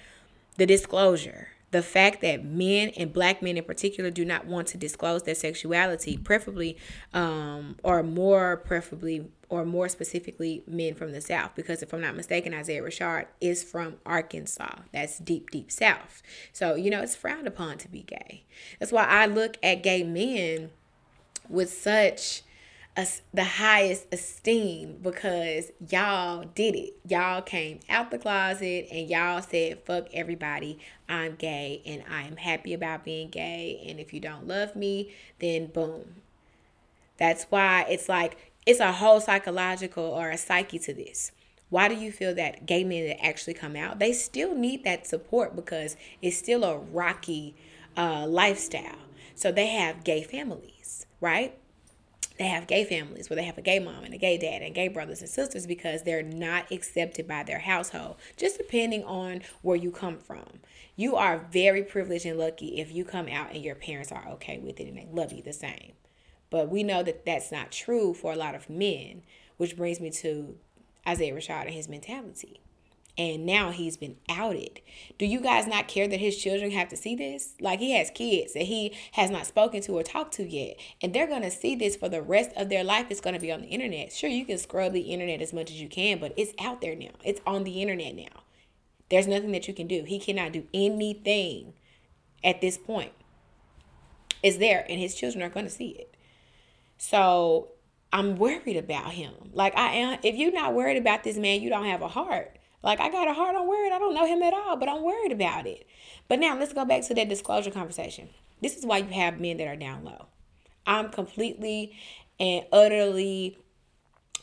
the 0.56 0.66
disclosure, 0.66 1.48
the 1.70 1.82
fact 1.82 2.20
that 2.20 2.44
men 2.44 2.90
and 2.90 3.12
black 3.12 3.42
men 3.42 3.56
in 3.56 3.64
particular 3.64 4.10
do 4.10 4.24
not 4.24 4.46
want 4.46 4.68
to 4.68 4.78
disclose 4.78 5.22
their 5.22 5.34
sexuality, 5.34 6.18
preferably, 6.18 6.76
um, 7.14 7.76
or 7.82 8.02
more 8.02 8.58
preferably, 8.58 9.30
or 9.48 9.64
more 9.64 9.88
specifically, 9.88 10.62
men 10.66 10.94
from 10.94 11.12
the 11.12 11.22
South. 11.22 11.52
Because 11.54 11.82
if 11.82 11.94
I'm 11.94 12.02
not 12.02 12.14
mistaken, 12.14 12.52
Isaiah 12.52 12.82
Rashad 12.82 13.26
is 13.40 13.64
from 13.64 13.96
Arkansas. 14.04 14.80
That's 14.92 15.18
deep, 15.18 15.50
deep 15.50 15.72
South. 15.72 16.22
So, 16.52 16.74
you 16.74 16.90
know, 16.90 17.00
it's 17.00 17.16
frowned 17.16 17.46
upon 17.46 17.78
to 17.78 17.88
be 17.88 18.02
gay. 18.02 18.44
That's 18.78 18.92
why 18.92 19.04
I 19.04 19.24
look 19.24 19.56
at 19.62 19.82
gay 19.82 20.02
men 20.02 20.70
with 21.48 21.72
such 21.72 22.42
a, 22.96 23.06
the 23.34 23.44
highest 23.44 24.06
esteem 24.12 24.98
because 25.02 25.70
y'all 25.88 26.44
did 26.54 26.74
it. 26.74 26.94
Y'all 27.06 27.42
came 27.42 27.80
out 27.88 28.10
the 28.10 28.18
closet 28.18 28.88
and 28.90 29.08
y'all 29.08 29.42
said, 29.42 29.80
fuck 29.84 30.06
everybody. 30.12 30.78
I'm 31.08 31.34
gay 31.36 31.82
and 31.84 32.02
I 32.10 32.22
am 32.22 32.36
happy 32.36 32.72
about 32.72 33.04
being 33.04 33.28
gay. 33.28 33.84
And 33.88 34.00
if 34.00 34.12
you 34.12 34.20
don't 34.20 34.46
love 34.48 34.74
me, 34.74 35.14
then 35.38 35.66
boom. 35.66 36.16
That's 37.18 37.44
why 37.44 37.86
it's 37.88 38.08
like 38.08 38.52
it's 38.66 38.80
a 38.80 38.92
whole 38.92 39.20
psychological 39.20 40.04
or 40.04 40.30
a 40.30 40.36
psyche 40.36 40.78
to 40.80 40.92
this. 40.92 41.32
Why 41.68 41.88
do 41.88 41.94
you 41.94 42.12
feel 42.12 42.34
that 42.34 42.66
gay 42.66 42.84
men 42.84 43.06
that 43.06 43.24
actually 43.24 43.54
come 43.54 43.76
out, 43.76 43.98
they 43.98 44.12
still 44.12 44.54
need 44.54 44.84
that 44.84 45.06
support 45.06 45.56
because 45.56 45.96
it's 46.22 46.36
still 46.36 46.64
a 46.64 46.78
rocky 46.78 47.54
uh, 47.96 48.26
lifestyle. 48.26 48.98
So 49.34 49.52
they 49.52 49.66
have 49.66 50.04
gay 50.04 50.22
families, 50.22 51.05
right? 51.20 51.56
they 52.38 52.46
have 52.46 52.66
gay 52.66 52.84
families 52.84 53.30
where 53.30 53.36
they 53.36 53.44
have 53.44 53.58
a 53.58 53.62
gay 53.62 53.78
mom 53.78 54.04
and 54.04 54.12
a 54.12 54.18
gay 54.18 54.36
dad 54.36 54.62
and 54.62 54.74
gay 54.74 54.88
brothers 54.88 55.20
and 55.20 55.30
sisters 55.30 55.66
because 55.66 56.02
they're 56.02 56.22
not 56.22 56.70
accepted 56.70 57.26
by 57.26 57.42
their 57.42 57.60
household, 57.60 58.16
just 58.36 58.58
depending 58.58 59.02
on 59.04 59.42
where 59.62 59.76
you 59.76 59.90
come 59.90 60.18
from. 60.18 60.60
You 60.96 61.16
are 61.16 61.46
very 61.50 61.82
privileged 61.82 62.26
and 62.26 62.38
lucky 62.38 62.78
if 62.80 62.92
you 62.92 63.04
come 63.04 63.28
out 63.28 63.52
and 63.52 63.64
your 63.64 63.74
parents 63.74 64.12
are 64.12 64.26
okay 64.32 64.58
with 64.58 64.80
it 64.80 64.88
and 64.88 64.96
they 64.96 65.08
love 65.10 65.32
you 65.32 65.42
the 65.42 65.52
same. 65.52 65.92
But 66.50 66.68
we 66.68 66.82
know 66.82 67.02
that 67.02 67.24
that's 67.24 67.50
not 67.50 67.72
true 67.72 68.14
for 68.14 68.32
a 68.32 68.36
lot 68.36 68.54
of 68.54 68.70
men, 68.70 69.22
which 69.56 69.76
brings 69.76 70.00
me 70.00 70.10
to 70.10 70.56
Isaiah 71.06 71.34
Rashad 71.34 71.62
and 71.62 71.74
his 71.74 71.88
mentality 71.88 72.60
and 73.18 73.46
now 73.46 73.70
he's 73.70 73.96
been 73.96 74.16
outed. 74.28 74.80
Do 75.18 75.26
you 75.26 75.40
guys 75.40 75.66
not 75.66 75.88
care 75.88 76.06
that 76.06 76.20
his 76.20 76.36
children 76.36 76.70
have 76.72 76.88
to 76.88 76.96
see 76.96 77.16
this? 77.16 77.54
Like 77.60 77.78
he 77.78 77.92
has 77.92 78.10
kids 78.10 78.52
that 78.52 78.64
he 78.64 78.94
has 79.12 79.30
not 79.30 79.46
spoken 79.46 79.80
to 79.82 79.92
or 79.92 80.02
talked 80.02 80.34
to 80.34 80.48
yet, 80.48 80.76
and 81.00 81.14
they're 81.14 81.26
going 81.26 81.42
to 81.42 81.50
see 81.50 81.74
this 81.74 81.96
for 81.96 82.08
the 82.08 82.22
rest 82.22 82.50
of 82.56 82.68
their 82.68 82.84
life. 82.84 83.06
It's 83.10 83.20
going 83.20 83.34
to 83.34 83.40
be 83.40 83.52
on 83.52 83.62
the 83.62 83.68
internet. 83.68 84.12
Sure, 84.12 84.30
you 84.30 84.44
can 84.44 84.58
scrub 84.58 84.92
the 84.92 85.12
internet 85.12 85.40
as 85.40 85.52
much 85.52 85.70
as 85.70 85.80
you 85.80 85.88
can, 85.88 86.18
but 86.18 86.34
it's 86.36 86.52
out 86.60 86.80
there 86.80 86.94
now. 86.94 87.12
It's 87.24 87.40
on 87.46 87.64
the 87.64 87.80
internet 87.80 88.14
now. 88.14 88.42
There's 89.08 89.26
nothing 89.26 89.52
that 89.52 89.68
you 89.68 89.74
can 89.74 89.86
do. 89.86 90.04
He 90.04 90.18
cannot 90.18 90.52
do 90.52 90.66
anything 90.74 91.74
at 92.42 92.60
this 92.60 92.76
point. 92.76 93.12
It's 94.42 94.58
there, 94.58 94.84
and 94.88 95.00
his 95.00 95.14
children 95.14 95.42
are 95.42 95.48
going 95.48 95.66
to 95.66 95.72
see 95.72 95.88
it. 95.88 96.14
So 96.98 97.68
I'm 98.12 98.36
worried 98.36 98.76
about 98.76 99.12
him. 99.12 99.32
Like 99.52 99.76
I 99.76 99.92
am. 99.92 100.18
If 100.22 100.36
you're 100.36 100.52
not 100.52 100.74
worried 100.74 100.96
about 100.96 101.24
this 101.24 101.36
man, 101.36 101.62
you 101.62 101.70
don't 101.70 101.86
have 101.86 102.02
a 102.02 102.08
heart. 102.08 102.58
Like 102.86 103.00
I 103.00 103.10
got 103.10 103.26
a 103.26 103.32
heart, 103.32 103.56
I'm 103.58 103.66
worried. 103.66 103.90
I 103.92 103.98
don't 103.98 104.14
know 104.14 104.26
him 104.26 104.44
at 104.44 104.54
all, 104.54 104.76
but 104.76 104.88
I'm 104.88 105.02
worried 105.02 105.32
about 105.32 105.66
it. 105.66 105.88
But 106.28 106.38
now 106.38 106.56
let's 106.56 106.72
go 106.72 106.84
back 106.84 107.02
to 107.06 107.14
that 107.14 107.28
disclosure 107.28 107.72
conversation. 107.72 108.28
This 108.62 108.76
is 108.76 108.86
why 108.86 108.98
you 108.98 109.12
have 109.12 109.40
men 109.40 109.56
that 109.56 109.66
are 109.66 109.74
down 109.74 110.04
low. 110.04 110.26
I'm 110.86 111.08
completely 111.10 111.96
and 112.38 112.64
utterly 112.72 113.58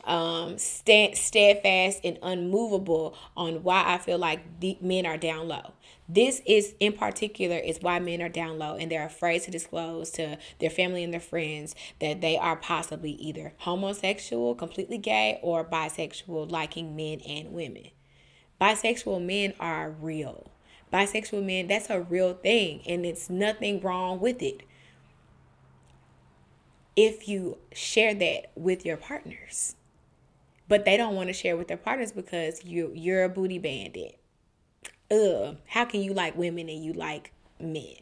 um 0.04 0.58
stand, 0.58 1.16
steadfast 1.16 2.00
and 2.04 2.18
unmovable 2.22 3.16
on 3.34 3.62
why 3.62 3.82
I 3.86 3.96
feel 3.96 4.18
like 4.18 4.60
the 4.60 4.76
men 4.82 5.06
are 5.06 5.16
down 5.16 5.48
low. 5.48 5.72
This 6.06 6.42
is 6.44 6.74
in 6.80 6.92
particular 6.92 7.56
is 7.56 7.78
why 7.80 7.98
men 7.98 8.20
are 8.20 8.28
down 8.28 8.58
low 8.58 8.76
and 8.76 8.92
they're 8.92 9.06
afraid 9.06 9.40
to 9.44 9.50
disclose 9.50 10.10
to 10.10 10.36
their 10.58 10.68
family 10.68 11.02
and 11.02 11.14
their 11.14 11.20
friends 11.20 11.74
that 11.98 12.20
they 12.20 12.36
are 12.36 12.56
possibly 12.56 13.12
either 13.12 13.54
homosexual, 13.60 14.54
completely 14.54 14.98
gay, 14.98 15.38
or 15.42 15.64
bisexual, 15.64 16.50
liking 16.50 16.94
men 16.94 17.20
and 17.26 17.50
women. 17.50 17.88
Bisexual 18.64 19.22
men 19.22 19.52
are 19.60 19.90
real. 19.90 20.50
Bisexual 20.90 21.44
men, 21.44 21.66
that's 21.66 21.90
a 21.90 22.00
real 22.00 22.32
thing, 22.32 22.80
and 22.86 23.04
it's 23.04 23.28
nothing 23.28 23.78
wrong 23.82 24.20
with 24.20 24.40
it. 24.40 24.62
If 26.96 27.28
you 27.28 27.58
share 27.74 28.14
that 28.14 28.52
with 28.56 28.86
your 28.86 28.96
partners, 28.96 29.76
but 30.66 30.86
they 30.86 30.96
don't 30.96 31.14
want 31.14 31.28
to 31.28 31.34
share 31.34 31.58
with 31.58 31.68
their 31.68 31.76
partners 31.76 32.12
because 32.12 32.64
you 32.64 32.90
you're 32.94 33.24
a 33.24 33.28
booty 33.28 33.58
bandit. 33.58 34.18
ugh, 35.10 35.58
how 35.66 35.84
can 35.84 36.00
you 36.00 36.14
like 36.14 36.34
women 36.34 36.70
and 36.70 36.82
you 36.82 36.94
like 36.94 37.32
men? 37.60 37.96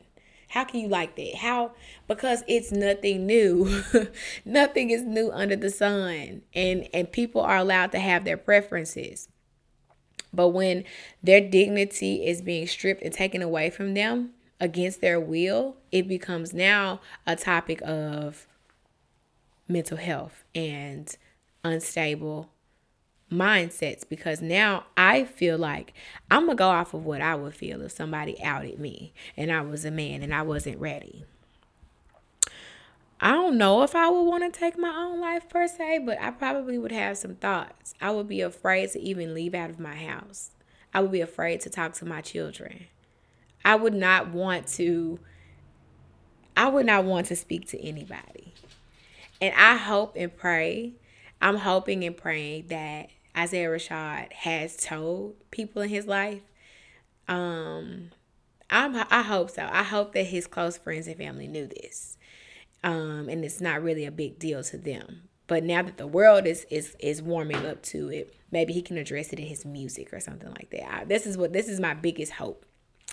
How 0.50 0.62
can 0.62 0.78
you 0.78 0.87
like 0.87 1.16
that? 1.16 1.35
How? 1.38 1.73
Because 2.07 2.45
it's 2.47 2.71
nothing 2.71 3.26
new. 3.26 3.83
nothing 4.45 4.90
is 4.90 5.02
new 5.02 5.33
under 5.33 5.57
the 5.57 5.71
sun. 5.71 6.42
And 6.54 6.88
and 6.95 7.11
people 7.11 7.40
are 7.40 7.57
allowed 7.57 7.90
to 7.90 7.99
have 7.99 8.25
their 8.25 8.37
preferences. 8.37 9.28
But 10.32 10.48
when 10.48 10.84
their 11.22 11.40
dignity 11.40 12.26
is 12.26 12.42
being 12.42 12.66
stripped 12.66 13.02
and 13.02 13.12
taken 13.12 13.42
away 13.42 13.70
from 13.70 13.94
them 13.94 14.30
against 14.60 15.00
their 15.00 15.20
will, 15.20 15.76
it 15.90 16.08
becomes 16.08 16.54
now 16.54 17.00
a 17.26 17.36
topic 17.36 17.82
of 17.82 18.46
mental 19.68 19.96
health 19.96 20.44
and 20.54 21.14
unstable 21.64 22.50
mindsets 23.30 24.06
because 24.08 24.42
now 24.42 24.84
I 24.96 25.24
feel 25.24 25.58
like 25.58 25.94
I'm 26.30 26.46
gonna 26.46 26.56
go 26.56 26.68
off 26.68 26.94
of 26.94 27.04
what 27.04 27.22
I 27.22 27.34
would 27.34 27.54
feel 27.54 27.80
if 27.82 27.92
somebody 27.92 28.40
outed 28.42 28.78
me 28.78 29.12
and 29.36 29.50
I 29.50 29.62
was 29.62 29.84
a 29.84 29.90
man 29.90 30.22
and 30.22 30.34
I 30.34 30.42
wasn't 30.42 30.78
ready. 30.78 31.24
I 33.23 33.31
don't 33.31 33.57
know 33.57 33.83
if 33.83 33.95
I 33.95 34.11
would 34.11 34.25
want 34.25 34.52
to 34.52 34.59
take 34.59 34.76
my 34.76 34.91
own 34.91 35.21
life 35.21 35.49
per 35.49 35.69
se, 35.69 36.00
but 36.00 36.21
I 36.21 36.33
probably 36.33 36.76
would 36.76 36.91
have 36.91 37.17
some 37.17 37.37
thoughts. 37.37 37.95
I 38.00 38.11
would 38.11 38.26
be 38.26 38.41
afraid 38.41 38.91
to 38.91 39.00
even 39.00 39.33
leave 39.33 39.55
out 39.55 39.71
of 39.71 39.79
my 39.79 39.95
house. 39.95 40.50
I 40.93 41.00
would 41.00 41.12
be 41.12 41.21
afraid 41.21 41.61
to 41.61 41.71
talk 41.71 41.93
to 41.95 42.05
my 42.05 42.21
children. 42.21 42.87
I 43.64 43.76
would 43.76 43.95
not 43.95 44.31
want 44.31 44.67
to 44.69 45.21
I 46.57 46.69
would 46.69 46.85
not 46.85 47.05
want 47.05 47.29
to 47.29 47.37
speak 47.37 47.69
to 47.69 47.81
anybody. 47.81 48.55
And 49.41 49.55
I 49.57 49.76
hope 49.76 50.14
and 50.17 50.37
pray, 50.37 50.95
I'm 51.41 51.57
hoping 51.57 52.05
and 52.05 52.17
praying 52.17 52.67
that 52.69 53.09
Isaiah 53.37 53.69
Rashad 53.69 54.33
has 54.33 54.76
told 54.76 55.37
people 55.50 55.83
in 55.83 55.88
his 55.88 56.07
life. 56.07 56.43
Um, 57.26 58.11
I'm, 58.69 58.97
I 59.11 59.23
hope 59.23 59.50
so. 59.50 59.69
I 59.71 59.83
hope 59.83 60.12
that 60.12 60.25
his 60.25 60.47
close 60.47 60.76
friends 60.76 61.07
and 61.07 61.17
family 61.17 61.47
knew 61.47 61.67
this, 61.67 62.19
um, 62.84 63.28
and 63.28 63.44
it's 63.44 63.60
not 63.60 63.82
really 63.82 64.04
a 64.04 64.10
big 64.10 64.38
deal 64.38 64.62
to 64.64 64.78
them. 64.78 65.28
But 65.46 65.64
now 65.64 65.82
that 65.82 65.98
the 65.98 66.06
world 66.06 66.46
is 66.46 66.66
is 66.70 66.96
is 66.98 67.20
warming 67.20 67.66
up 67.66 67.82
to 67.84 68.08
it, 68.08 68.34
maybe 68.50 68.72
he 68.72 68.82
can 68.82 68.96
address 68.96 69.32
it 69.32 69.38
in 69.38 69.46
his 69.46 69.64
music 69.64 70.12
or 70.12 70.20
something 70.20 70.48
like 70.50 70.70
that. 70.70 70.94
I, 70.94 71.04
this 71.04 71.26
is 71.26 71.36
what 71.36 71.52
this 71.52 71.68
is 71.68 71.80
my 71.80 71.94
biggest 71.94 72.32
hope 72.32 72.64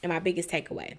and 0.04 0.12
my 0.12 0.20
biggest 0.20 0.50
takeaway 0.50 0.98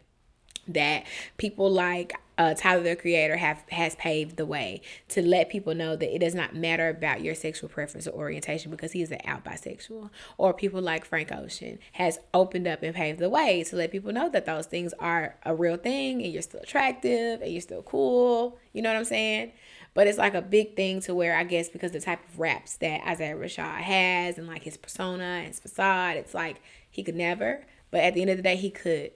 that 0.69 1.05
people 1.37 1.71
like 1.71 2.14
uh, 2.40 2.55
Tyler 2.55 2.83
the 2.83 2.97
Creator 2.97 3.37
have 3.37 3.62
has 3.69 3.95
paved 3.97 4.38
the 4.38 4.47
way 4.47 4.81
to 5.09 5.21
let 5.21 5.50
people 5.50 5.75
know 5.75 5.95
that 5.95 6.14
it 6.14 6.21
does 6.21 6.35
not 6.35 6.55
matter 6.55 6.88
about 6.88 7.21
your 7.21 7.35
sexual 7.35 7.69
preference 7.69 8.07
or 8.07 8.12
orientation 8.12 8.71
because 8.71 8.93
he 8.93 9.02
is 9.02 9.11
an 9.11 9.21
out 9.26 9.45
bisexual. 9.45 10.09
Or 10.38 10.55
people 10.55 10.81
like 10.81 11.05
Frank 11.05 11.31
Ocean 11.33 11.79
has 11.93 12.19
opened 12.33 12.67
up 12.67 12.83
and 12.83 12.95
paved 12.95 13.19
the 13.19 13.29
way 13.29 13.62
to 13.64 13.76
let 13.76 13.93
people 13.93 14.11
know 14.11 14.31
that 14.31 14.47
those 14.47 14.64
things 14.64 14.95
are 14.99 15.37
a 15.45 15.55
real 15.55 15.76
thing 15.76 16.23
and 16.23 16.33
you're 16.33 16.40
still 16.40 16.61
attractive 16.61 17.43
and 17.43 17.52
you're 17.52 17.61
still 17.61 17.83
cool. 17.83 18.59
You 18.73 18.81
know 18.81 18.88
what 18.88 18.99
I'm 18.99 19.05
saying? 19.05 19.52
But 19.93 20.07
it's 20.07 20.17
like 20.17 20.35
a 20.35 20.40
big 20.40 20.76
thing 20.76 21.02
to 21.02 21.14
where 21.14 21.37
I 21.37 21.45
guess 21.45 21.69
because 21.69 21.93
the 21.93 22.00
type 22.00 22.26
of 22.26 22.38
raps 22.38 22.76
that 22.76 23.07
Isaiah 23.07 23.37
Rashad 23.37 23.81
has 23.83 24.38
and 24.38 24.47
like 24.47 24.62
his 24.62 24.79
persona 24.79 25.25
and 25.25 25.49
his 25.49 25.61
facade, 25.61 26.17
it's 26.17 26.33
like 26.33 26.62
he 26.88 27.02
could 27.02 27.17
never. 27.17 27.67
But 27.90 28.00
at 28.00 28.14
the 28.14 28.23
end 28.23 28.31
of 28.31 28.38
the 28.38 28.43
day, 28.43 28.57
he 28.57 28.71
could 28.71 29.11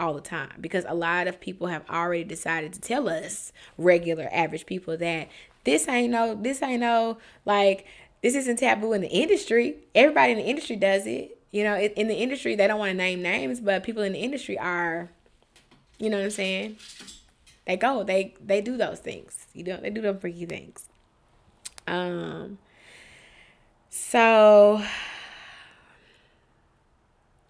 all 0.00 0.14
the 0.14 0.20
time 0.20 0.52
because 0.60 0.84
a 0.88 0.94
lot 0.94 1.28
of 1.28 1.38
people 1.40 1.66
have 1.66 1.88
already 1.90 2.24
decided 2.24 2.72
to 2.72 2.80
tell 2.80 3.08
us 3.08 3.52
regular 3.76 4.28
average 4.32 4.66
people 4.66 4.96
that 4.96 5.28
this 5.64 5.86
ain't 5.88 6.10
no 6.10 6.34
this 6.34 6.62
ain't 6.62 6.80
no 6.80 7.18
like 7.44 7.86
this 8.22 8.34
isn't 8.34 8.56
taboo 8.56 8.92
in 8.92 9.02
the 9.02 9.08
industry. 9.08 9.76
Everybody 9.94 10.32
in 10.32 10.38
the 10.38 10.44
industry 10.44 10.76
does 10.76 11.06
it. 11.06 11.38
You 11.50 11.64
know 11.64 11.76
in 11.76 12.08
the 12.08 12.14
industry 12.14 12.54
they 12.54 12.66
don't 12.66 12.78
want 12.78 12.90
to 12.90 12.96
name 12.96 13.22
names 13.22 13.60
but 13.60 13.82
people 13.82 14.02
in 14.02 14.12
the 14.12 14.20
industry 14.20 14.58
are 14.58 15.10
you 15.98 16.08
know 16.08 16.16
what 16.16 16.24
i'm 16.24 16.30
saying? 16.30 16.78
They 17.66 17.76
go 17.76 18.02
they 18.02 18.34
they 18.44 18.60
do 18.60 18.76
those 18.76 19.00
things. 19.00 19.46
You 19.52 19.64
know 19.64 19.76
they 19.76 19.90
do 19.90 20.00
them 20.00 20.18
freaky 20.18 20.46
things. 20.46 20.88
Um 21.86 22.58
so 23.90 24.82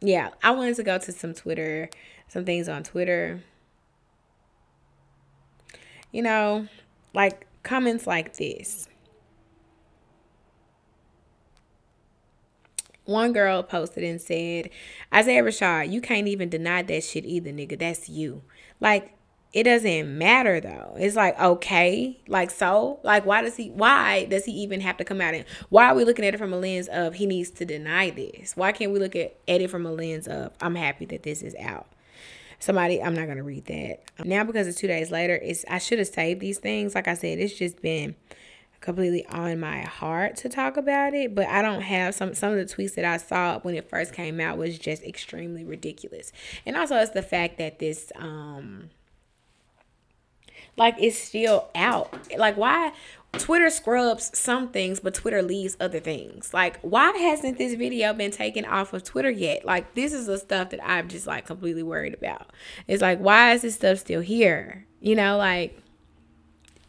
yeah 0.00 0.30
i 0.42 0.50
wanted 0.50 0.75
to 0.76 0.83
go 0.83 0.99
to 0.99 1.12
some 1.12 1.35
twitter 1.35 1.88
some 2.31 2.45
things 2.45 2.69
on 2.69 2.85
Twitter. 2.85 3.43
You 6.13 6.23
know, 6.23 6.69
like 7.13 7.47
comments 7.65 8.07
like 8.07 8.37
this. 8.37 8.89
One 13.05 13.33
girl 13.33 13.65
posted 13.65 14.05
and 14.05 14.21
said, 14.21 14.71
Isaiah 15.13 15.43
Rashad, 15.43 15.91
you 15.91 16.01
can't 16.01 16.29
even 16.29 16.49
deny 16.49 16.83
that 16.83 17.03
shit 17.03 17.25
either, 17.25 17.51
nigga. 17.51 17.77
That's 17.77 18.09
you. 18.09 18.43
Like, 18.79 19.15
it 19.53 19.65
doesn't 19.65 20.17
matter 20.17 20.61
though. 20.61 20.95
It's 20.97 21.17
like 21.17 21.37
okay, 21.41 22.21
like 22.29 22.53
so, 22.53 23.01
like 23.03 23.27
why 23.27 23.43
does 23.43 23.57
he? 23.57 23.71
Why 23.71 24.27
does 24.27 24.45
he 24.45 24.53
even 24.53 24.81
have 24.81 24.97
to 24.99 25.05
come 25.05 25.21
out 25.21 25.35
and? 25.35 25.45
Why 25.71 25.87
are 25.87 25.95
we 25.97 26.05
looking 26.05 26.25
at 26.25 26.35
it 26.35 26.39
from 26.39 26.53
a 26.53 26.57
lens 26.57 26.87
of 26.87 27.15
he 27.15 27.27
needs 27.27 27.51
to 27.51 27.65
deny 27.65 28.11
this? 28.11 28.57
Why 28.57 28.71
can't 28.71 28.93
we 28.93 29.01
look 29.01 29.17
at, 29.17 29.35
at 29.49 29.61
it 29.61 29.69
from 29.69 29.87
a 29.87 29.91
lens 29.91 30.29
of 30.29 30.53
I'm 30.61 30.77
happy 30.77 31.05
that 31.07 31.25
this 31.25 31.43
is 31.43 31.57
out? 31.57 31.89
Somebody 32.61 33.02
i'm 33.02 33.14
not 33.14 33.26
to 33.26 33.43
read 33.43 33.64
that. 33.67 34.00
Now 34.25 34.45
because 34.45 34.67
it's 34.69 34.79
two 34.79 34.87
days 34.87 35.11
later 35.11 35.35
it's 35.35 35.64
i 35.69 35.79
should 35.79 35.99
have 35.99 36.09
saved 36.09 36.40
these 36.40 36.59
things. 36.59 36.95
Like 36.95 37.09
i 37.09 37.14
said 37.14 37.38
it's 37.38 37.55
just 37.55 37.83
been 37.83 38.14
completely 38.81 39.26
on 39.26 39.61
my 39.61 39.81
heart 39.81 40.37
to 40.37 40.49
talk 40.49 40.79
about 40.79 41.12
it 41.12 41.35
but 41.35 41.47
i 41.49 41.61
don't 41.61 41.83
have 41.83 42.14
some 42.14 42.33
some 42.33 42.50
of 42.50 42.57
the 42.57 42.64
tweets 42.64 42.95
that 42.95 43.05
i 43.05 43.19
saw 43.19 43.59
when 43.61 43.75
it 43.75 43.87
first 43.90 44.14
came 44.14 44.40
out 44.40 44.57
was 44.57 44.79
just 44.79 45.02
extremely 45.02 45.64
ridiculous. 45.64 46.33
And 46.64 46.76
also 46.76 46.97
it's 46.97 47.11
the 47.11 47.23
fact 47.23 47.59
that 47.59 47.79
this 47.79 48.11
um 48.17 48.88
like 50.76 50.97
it's 50.99 51.19
still 51.19 51.69
out. 51.75 52.29
Like 52.37 52.57
why 52.57 52.93
Twitter 53.33 53.71
scrubs 53.71 54.37
some 54.37 54.69
things, 54.69 55.01
but 55.01 55.15
Twitter 55.15 55.43
leaves 55.43 55.77
other 55.81 56.01
things. 56.01 56.53
Like, 56.53 56.81
why 56.81 57.13
hasn't 57.13 57.59
this 57.59 57.75
video 57.75 58.13
been 58.13 58.31
taken 58.31 58.65
off 58.65 58.93
of 58.93 59.05
Twitter 59.05 59.31
yet? 59.31 59.65
Like, 59.65 59.95
this 59.95 60.13
is 60.13 60.27
the 60.27 60.39
stuff 60.39 60.71
that 60.71 60.81
I'm 60.85 61.09
just 61.09 61.27
like 61.27 61.47
completely 61.47 61.83
worried 61.83 62.15
about. 62.15 62.51
It's 62.87 63.03
like, 63.03 63.19
why 63.21 63.53
is 63.53 63.63
this 63.63 63.77
stuff 63.77 63.99
still 63.99 64.21
here? 64.21 64.87
You 65.01 65.15
know, 65.15 65.37
like 65.37 65.81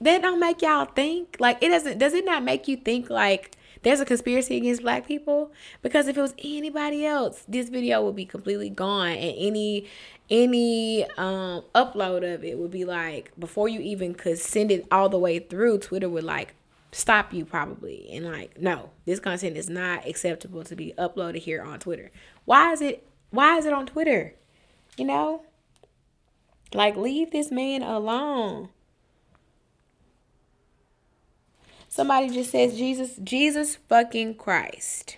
that 0.01 0.21
don't 0.21 0.39
make 0.39 0.61
y'all 0.61 0.85
think. 0.85 1.37
Like, 1.39 1.61
it 1.61 1.69
doesn't. 1.69 1.99
Does 1.99 2.13
it 2.13 2.25
not 2.25 2.43
make 2.43 2.67
you 2.67 2.77
think 2.77 3.09
like? 3.09 3.55
There's 3.83 3.99
a 3.99 4.05
conspiracy 4.05 4.57
against 4.57 4.81
black 4.81 5.07
people? 5.07 5.51
Because 5.81 6.07
if 6.07 6.17
it 6.17 6.21
was 6.21 6.33
anybody 6.43 7.05
else 7.05 7.43
this 7.47 7.69
video 7.69 8.03
would 8.03 8.15
be 8.15 8.25
completely 8.25 8.69
gone 8.69 9.11
and 9.11 9.35
any 9.37 9.87
any 10.29 11.03
um 11.17 11.63
upload 11.75 12.33
of 12.33 12.43
it 12.43 12.57
would 12.57 12.71
be 12.71 12.85
like 12.85 13.31
before 13.37 13.67
you 13.67 13.81
even 13.81 14.13
could 14.13 14.39
send 14.39 14.71
it 14.71 14.87
all 14.89 15.09
the 15.09 15.19
way 15.19 15.39
through 15.39 15.77
twitter 15.77 16.07
would 16.07 16.23
like 16.23 16.55
stop 16.91 17.33
you 17.33 17.45
probably. 17.45 18.09
And 18.11 18.25
like 18.25 18.59
no 18.59 18.89
this 19.05 19.19
content 19.19 19.57
is 19.57 19.69
not 19.69 20.07
acceptable 20.07 20.63
to 20.63 20.75
be 20.75 20.93
uploaded 20.97 21.37
here 21.37 21.61
on 21.61 21.79
twitter. 21.79 22.11
Why 22.45 22.71
is 22.73 22.81
it 22.81 23.07
why 23.29 23.57
is 23.57 23.65
it 23.65 23.73
on 23.73 23.85
twitter? 23.85 24.35
You 24.97 25.05
know? 25.05 25.43
Like 26.73 26.95
leave 26.95 27.31
this 27.31 27.51
man 27.51 27.81
alone 27.81 28.69
Somebody 31.93 32.29
just 32.29 32.51
says 32.51 32.77
Jesus, 32.77 33.17
Jesus 33.21 33.75
fucking 33.75 34.35
Christ. 34.35 35.17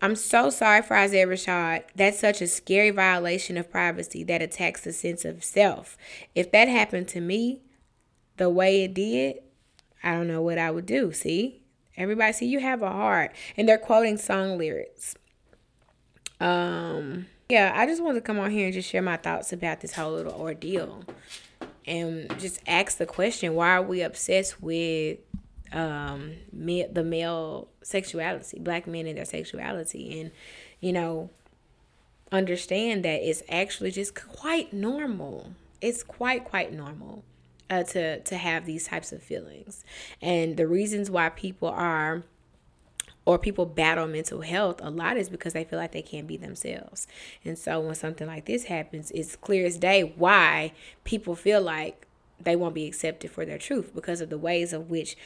I'm 0.00 0.14
so 0.14 0.50
sorry 0.50 0.82
for 0.82 0.96
Isaiah 0.96 1.26
Rashad. 1.26 1.82
That's 1.96 2.20
such 2.20 2.40
a 2.40 2.46
scary 2.46 2.90
violation 2.90 3.56
of 3.56 3.68
privacy 3.68 4.22
that 4.22 4.40
attacks 4.40 4.82
the 4.82 4.92
sense 4.92 5.24
of 5.24 5.42
self. 5.42 5.98
If 6.36 6.52
that 6.52 6.68
happened 6.68 7.08
to 7.08 7.20
me 7.20 7.60
the 8.36 8.48
way 8.48 8.84
it 8.84 8.94
did, 8.94 9.40
I 10.00 10.12
don't 10.12 10.28
know 10.28 10.42
what 10.42 10.58
I 10.58 10.70
would 10.70 10.86
do. 10.86 11.10
See? 11.10 11.60
Everybody 11.96 12.32
see 12.34 12.46
you 12.46 12.60
have 12.60 12.82
a 12.82 12.92
heart. 12.92 13.32
And 13.56 13.68
they're 13.68 13.78
quoting 13.78 14.16
song 14.16 14.58
lyrics. 14.58 15.16
Um 16.38 17.26
yeah, 17.48 17.72
I 17.74 17.84
just 17.86 18.00
wanted 18.00 18.20
to 18.20 18.24
come 18.24 18.38
on 18.38 18.52
here 18.52 18.66
and 18.66 18.74
just 18.74 18.88
share 18.88 19.02
my 19.02 19.16
thoughts 19.16 19.52
about 19.52 19.80
this 19.80 19.94
whole 19.94 20.12
little 20.12 20.34
ordeal. 20.34 21.02
And 21.84 22.38
just 22.38 22.60
ask 22.68 22.98
the 22.98 23.06
question, 23.06 23.54
why 23.54 23.70
are 23.70 23.82
we 23.82 24.02
obsessed 24.02 24.62
with 24.62 25.18
um 25.72 26.32
the 26.52 27.04
male 27.04 27.68
sexuality 27.82 28.58
black 28.58 28.86
men 28.86 29.06
and 29.06 29.18
their 29.18 29.24
sexuality. 29.24 30.20
And 30.20 30.30
you 30.80 30.92
know 30.92 31.30
understand 32.30 33.04
that 33.04 33.26
it's 33.28 33.42
actually 33.48 33.90
just 33.90 34.14
quite 34.14 34.72
normal. 34.72 35.52
It's 35.80 36.02
quite 36.02 36.44
quite 36.44 36.72
normal 36.72 37.24
uh, 37.70 37.84
to 37.84 38.20
to 38.20 38.36
have 38.36 38.66
these 38.66 38.86
types 38.86 39.12
of 39.12 39.22
feelings. 39.22 39.84
And 40.20 40.56
the 40.56 40.66
reasons 40.66 41.10
why 41.10 41.28
people 41.30 41.68
are 41.68 42.24
or 43.24 43.38
people 43.38 43.66
battle 43.66 44.06
mental 44.06 44.40
health 44.40 44.80
a 44.82 44.88
lot 44.88 45.18
is 45.18 45.28
because 45.28 45.52
they 45.52 45.64
feel 45.64 45.78
like 45.78 45.92
they 45.92 46.02
can't 46.02 46.26
be 46.26 46.36
themselves. 46.36 47.06
And 47.44 47.58
so 47.58 47.80
when 47.80 47.94
something 47.94 48.26
like 48.26 48.46
this 48.46 48.64
happens 48.64 49.10
it's 49.12 49.36
clear 49.36 49.66
as 49.66 49.76
day 49.76 50.14
why 50.16 50.72
people 51.04 51.34
feel 51.34 51.60
like 51.60 52.06
they 52.40 52.56
won't 52.56 52.74
be 52.74 52.86
accepted 52.86 53.30
for 53.30 53.44
their 53.44 53.58
truth 53.58 53.92
because 53.94 54.20
of 54.20 54.30
the 54.30 54.38
ways 54.38 54.72
of 54.72 54.90
which 54.90 55.16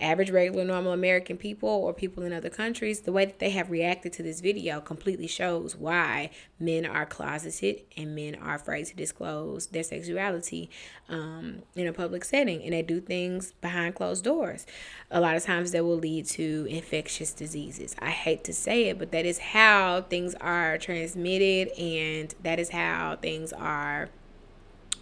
average, 0.00 0.30
regular, 0.30 0.64
normal 0.64 0.92
American 0.92 1.36
people 1.36 1.68
or 1.68 1.92
people 1.92 2.22
in 2.22 2.32
other 2.32 2.48
countries, 2.48 3.00
the 3.00 3.12
way 3.12 3.24
that 3.24 3.40
they 3.40 3.50
have 3.50 3.70
reacted 3.70 4.12
to 4.12 4.22
this 4.22 4.40
video 4.40 4.80
completely 4.80 5.26
shows 5.26 5.74
why 5.74 6.30
men 6.60 6.86
are 6.86 7.04
closeted 7.04 7.82
and 7.96 8.14
men 8.14 8.36
are 8.36 8.54
afraid 8.54 8.86
to 8.86 8.94
disclose 8.94 9.66
their 9.68 9.82
sexuality 9.82 10.70
um, 11.08 11.62
in 11.74 11.86
a 11.86 11.92
public 11.92 12.24
setting 12.24 12.62
and 12.62 12.72
they 12.72 12.82
do 12.82 13.00
things 13.00 13.52
behind 13.60 13.94
closed 13.94 14.24
doors. 14.24 14.66
A 15.10 15.20
lot 15.20 15.36
of 15.36 15.42
times 15.42 15.72
that 15.72 15.84
will 15.84 15.98
lead 15.98 16.26
to 16.26 16.66
infectious 16.70 17.32
diseases. 17.32 17.96
I 17.98 18.10
hate 18.10 18.44
to 18.44 18.52
say 18.52 18.84
it, 18.84 18.98
but 18.98 19.10
that 19.10 19.26
is 19.26 19.38
how 19.38 20.02
things 20.02 20.34
are 20.36 20.78
transmitted 20.78 21.68
and 21.78 22.34
that 22.42 22.60
is 22.60 22.70
how 22.70 23.18
things 23.20 23.52
are 23.52 24.10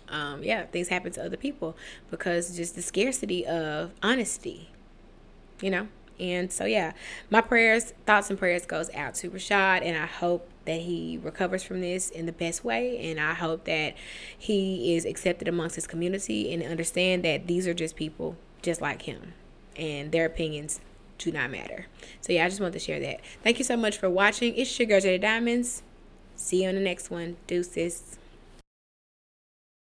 um, 0.09 0.45
yeah, 0.45 0.67
things 0.67 0.87
happen 0.87 1.11
to 1.13 1.25
other 1.25 1.37
people 1.37 1.77
because 2.13 2.57
just 2.57 2.77
the 2.77 2.83
scarcity 2.83 3.45
of 3.45 3.93
honesty 4.05 4.71
you 5.61 5.71
know? 5.71 5.89
And 6.19 6.51
so, 6.51 6.65
yeah, 6.65 6.93
my 7.31 7.41
prayers, 7.41 7.93
thoughts, 8.07 8.31
and 8.31 8.39
prayers 8.39 8.65
goes 8.65 8.89
out 8.95 9.15
to 9.17 9.31
Rashad, 9.31 9.83
and 9.85 9.97
I 9.97 10.07
hope 10.07 10.49
that 10.65 10.81
he 10.81 11.19
recovers 11.23 11.63
from 11.63 11.81
this 11.81 12.11
in 12.11 12.27
the 12.27 12.33
best 12.33 12.65
way. 12.65 12.99
And 13.11 13.21
I 13.21 13.35
hope 13.35 13.65
that 13.65 13.95
he 14.37 14.95
is 14.95 15.05
accepted 15.05 15.47
amongst 15.47 15.75
his 15.75 15.87
community 15.87 16.53
and 16.53 16.63
understand 16.63 17.25
that 17.25 17.47
these 17.47 17.67
are 17.67 17.75
just 17.75 17.97
people 17.97 18.37
just 18.63 18.81
like 18.81 19.03
him, 19.03 19.35
and 19.77 20.11
their 20.11 20.25
opinions 20.25 20.81
do 21.19 21.31
not 21.33 21.51
matter. 21.51 21.87
So, 22.21 22.33
yeah, 22.33 22.47
I 22.47 22.49
just 22.49 22.61
want 22.61 22.73
to 22.73 22.79
share 22.79 23.01
that. 23.01 23.21
Thank 23.43 23.59
you 23.59 23.65
so 23.65 23.77
much 23.77 23.99
for 23.99 24.09
watching. 24.09 24.55
It's 24.57 24.79
your 24.79 24.89
girl, 24.89 25.01
Jada 25.01 25.21
Diamonds. 25.21 25.83
See 26.35 26.63
you 26.63 26.69
on 26.69 26.75
the 26.75 26.81
next 26.81 27.11
one. 27.11 27.37
Deuces. 27.47 28.19